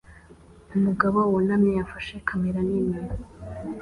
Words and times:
Umugabo 0.77 1.19
wunamye 1.31 1.73
afashe 1.85 2.15
kamera 2.27 2.59
nini 2.67 2.99